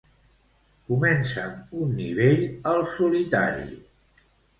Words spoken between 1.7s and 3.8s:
un nivell al "Solitari".